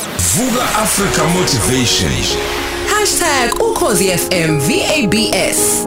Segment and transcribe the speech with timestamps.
[0.00, 2.12] Vuka Africa Motivation.
[3.60, 5.86] #ukhozifm VABS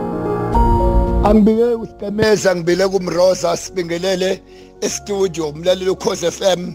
[1.23, 4.41] Angibike usiqemeza ngibile kumroza sibingelele
[4.81, 6.73] e-studio umlaleli ukhoze FM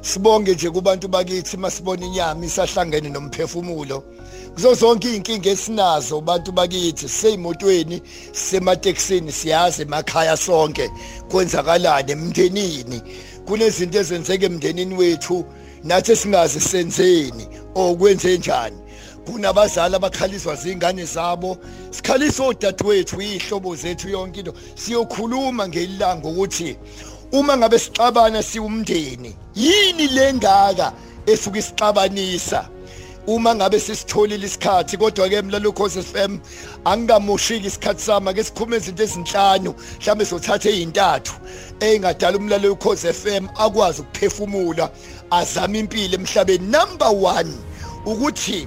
[0.00, 4.04] sibonge nje kubantu bakithi masibona inyama isahlangene nomphefumulo.
[4.54, 8.02] Kuzo zonke izinkinga esinazo abantu bakithi seyimotweni
[8.32, 10.90] semateksini siyazi emakhaya sonke
[11.30, 13.02] kwenzakalani emndenini?
[13.46, 15.44] Kunezinto ezenzeka emndenini wethu
[15.84, 18.76] nathi singazi senzeni okwenze njani?
[19.26, 21.58] Kunabazali abakhaliswa zingane zabo.
[21.90, 24.54] Sikhalisa odadewethu ihlobo zethu yonke into.
[24.74, 26.76] Siyokhuluma ngelilanga ukuthi
[27.32, 30.92] uma ngabe sixabana siwumndeni yini lengaka
[31.26, 32.68] esuke isixabanisa?
[33.28, 36.38] Uma ngabe sisitholile isikhathi kodwa ke mlalo Khosi FM
[36.84, 41.34] angikamoshiki isikhathi sami ake sikhulume izinto ezinhlanu mhlambe sothatha ezintathu
[41.80, 44.90] engadala umlalo Khosi FM akwazi ukuphefumula
[45.30, 46.66] azama impilo emhlabeni.
[46.66, 47.46] Number 1
[48.06, 48.66] ukuthi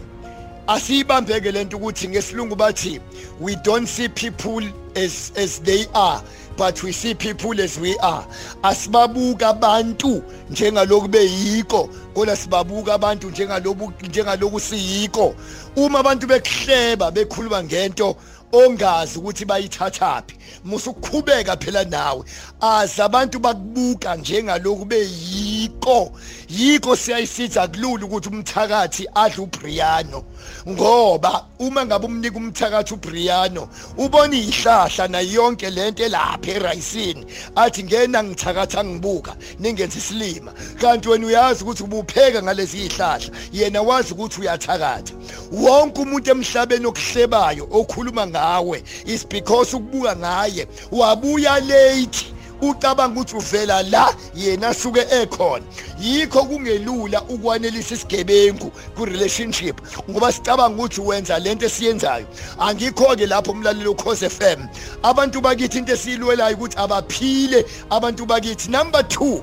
[0.68, 3.00] asiyibambeke lento ukuthi ngesilungu bathi
[3.40, 4.64] we don't see people
[4.96, 6.22] as as they are.
[6.58, 8.26] But we see people as we are.
[8.64, 11.90] Asibabuka abantu njengaloku beyiko.
[12.14, 15.36] Kodwa sibabuka abantu njengalobu njengaloku siyiko.
[15.76, 18.16] Uma abantu bekuhleba bekhuluma ngento
[18.52, 20.36] ongazi ukuthi bayithathaphi.
[20.66, 22.24] Musukhubeka phela nawe.
[22.62, 26.12] Azi abantu bakubuka njengaloku beyiko.
[26.50, 30.24] Yiko siyayisitha kulula ukuthi umthakathi adle uBriano.
[30.70, 37.26] Ngoba uma ngabe umnika umthakathi uBriano ubona ihlahla na yonke lento elapha erayisini.
[37.56, 40.54] Athi ngena ngithakatha ngibuka ningenza isilima.
[40.82, 45.14] Kanti wena uyazi ukuthi ubupheka ngalezi ihlahla yena wazi ukuthi uyathakatha.
[45.52, 52.34] Wonke umuntu emhlabeni okuhlebayo okhuluma ngawe is because ukubuka ngaye wabuya late.
[52.62, 55.66] Ucabanga ukuthi uvela la yena suke ekhona.
[56.00, 62.28] Yikho kungelula ukwanelisa isigebengu ku relationship ngoba sicabanga ukuthi wenza lento esiyenzayo.
[62.60, 64.68] Angikho ke lapho umlaleli ukhoze FM
[65.04, 67.66] abantu bakithi into esiyilwelayo ukuthi abaphile.
[67.90, 69.42] Abantu bakithi number 2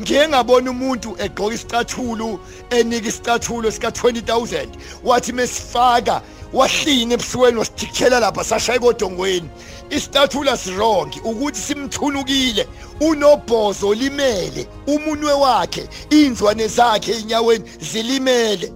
[0.00, 2.40] ngike ngabona umuntu egqoka isicathulo
[2.70, 4.68] enika isicathulo sika 20000
[5.04, 6.22] wathi mesifaka
[6.52, 9.48] wahlina ebusweni wasithikela lapha sashaya kodongweni
[9.90, 12.68] isitathula sirongi ukuthi simthunukile.
[13.00, 18.72] Unobhozo limele umunwe wakhe inzwane zakhe enyaweni zilimele.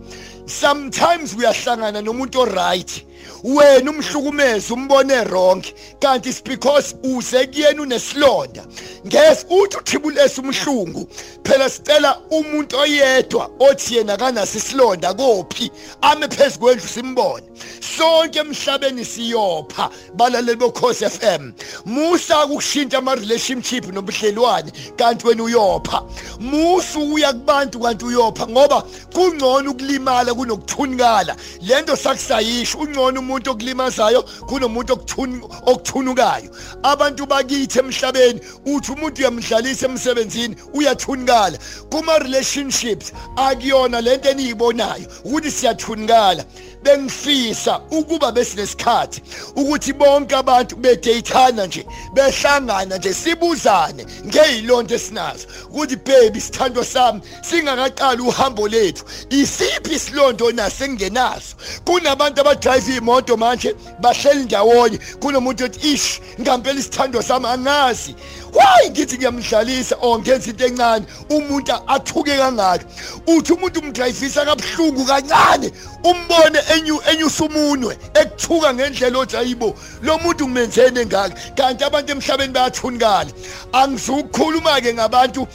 [0.47, 3.05] Sometimes uyahlangana nomuntu oright.
[3.45, 5.63] Wena umhlukumezi umbone wrong
[6.01, 8.65] kanti it's because uze kuyena unesilonda.
[9.07, 11.09] Nges uthi uthibulesa umhlungu.
[11.45, 15.71] Phela sicela umuntu oyedwa othi yena kanaso isilonda kophi
[16.03, 17.47] ame phezulu kwendlu simbone.
[17.81, 21.53] Sonke emhlabeni siyopha balaleli bokhosi FM
[21.85, 26.03] musa ukushintsha ama relationship nobudlelwane kanti wena uyopha.
[26.45, 28.83] Musa uya kubantu kanti uyopha ngoba
[29.15, 34.93] kungcono ukulimala kunokuthunikala lento sakusayisho ungcono umuntu okulimazayo kunomuntu
[35.67, 36.51] okuthunukayo
[36.83, 41.59] abantu bakithi emhlabeni uthi umuntu uyamdlalisa emsebenzini uyathunikala
[41.91, 46.45] kuma relationships akuyona lento eniyibonayo ukuthi siyathunikala
[46.85, 49.23] bengifisa ukuba besinesikhathi
[49.57, 55.47] ukuthi bonke abantu bedeyithana nje behlangana nje sibuzane ngeyilonto esinazo.
[55.71, 55.97] Ukuthi
[56.35, 57.21] baby sithando sami.
[57.43, 59.05] Singakaqali uhambo lethu.
[59.31, 64.99] Isiphi isilonto naso engenaso kunabantu abadrive imoto manje bahleli ndawonye.
[65.21, 68.15] Kunomuntu othi ish ngampela isithando sami angazi.
[68.53, 71.07] Why ngithi ngiyamdlalisa or ngenza into encane.
[71.31, 72.85] Umuntu athuke kangaka.
[73.27, 75.73] Uthi umuntu umdrivisa kabuhlungu kancane
[76.05, 81.35] umbone enyu enyusa umunwe ekuthuka ngendlela othi ayibo lo muntu ngimenzene ngaka.
[81.57, 83.31] Kanti abantu emhlabeni bayathunikala
[83.73, 85.47] angizukukhuluma ke ngabantu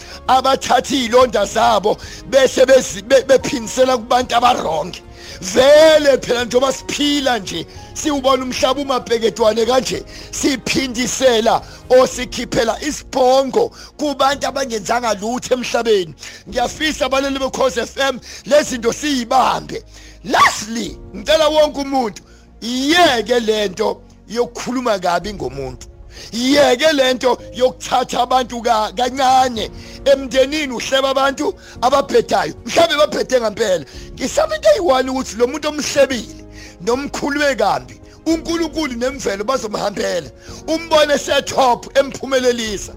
[0.59, 1.97] abathatha izilonda zabo
[2.29, 5.01] bese bephinisela kubantu abaronke.
[5.41, 15.53] Vele phela njengoba siphila nje siwubona umhlaba umabheketwane kanje siphindisela osikhiphela isibhongo kubantu abangenzanga lutho
[15.53, 16.13] emhlabeni.
[16.49, 19.83] Ngiyafisa abaleli bekhoze FM lezinto siyibambe.
[20.23, 22.21] Lastly ngicela wonke umuntu
[22.61, 25.88] iyeke lento yokukhuluma kabi ngomuntu.
[26.31, 29.69] Yeke lento yokuthatha abantu kancane.
[30.05, 33.85] Emndenini uhleba abantu ababhedayo mhlawumbe babhede ngempela.
[34.13, 36.45] Ngisaba into eyi-one ukuthi lo muntu omhlebile
[36.81, 40.29] nomkhulube kambi uNkulunkulu nemvelo bazomhambela.
[40.67, 42.93] Umbone setop emphumelelisa.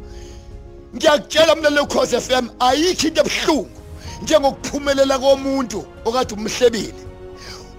[0.95, 3.71] Ngiyakutshela mina lekhosi FM ayikho into ebhlungu
[4.23, 6.95] njengokuphumelela komuntu okade umhlebile.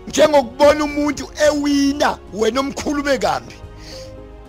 [0.08, 3.56] Njengokubona umuntu ewina wena omkhulume kambi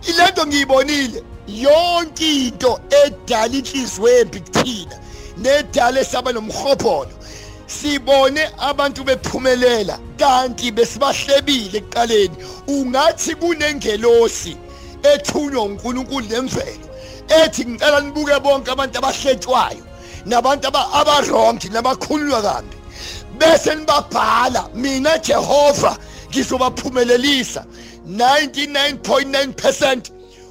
[0.09, 4.97] ilento ngiyibonile yonke into edala inhliziyo embi kuthina
[5.37, 7.15] nedala esaba nomhobholo
[7.67, 12.37] sibone abantu bephumelela kanti besibahlebile ekuqaleni.
[12.69, 14.56] Ungathi kunengelosi
[15.03, 16.87] ethunywa uNkulunkulu nemvelo
[17.29, 19.85] ethi ngicela nibuke bonke abantu abahletshwayo
[20.27, 20.69] nabantu
[21.01, 22.77] abarong nabakhulunywa kambi.
[23.39, 25.97] Bese nibabhala mina Jehova
[26.31, 27.65] ngizobaphumelelisa.
[28.09, 30.11] 99.9%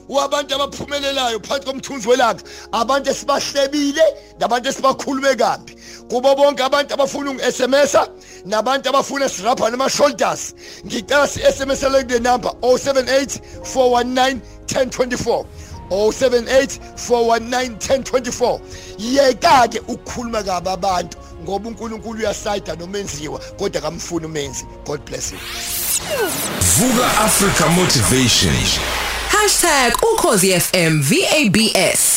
[0.10, 2.44] wabantu abaphumelelayo phakathi komthunzi welanga.
[2.72, 4.04] Abantu esibahlebile
[4.40, 5.76] nabantu esibakhulume kambi
[6.10, 8.08] kubo bonke abantu abafuna ungi-SMS-a
[8.46, 10.54] nabantu abafuna sirapha nama-shoulders.
[10.86, 15.46] Ngicela si-SMS-ele kule number 078 419 1024
[15.90, 18.60] 078 419 1024
[18.98, 21.18] yeka-ke ukukhuluma kabi abantu.
[21.44, 24.66] Ngoba uNkulunkulu uyasayida nomenziwa kodwa kamfuni umenzi.
[24.86, 25.40] God bless you.
[26.78, 28.54] Vuka africa motivation.
[30.14, 32.13] #ukhozi FM VABS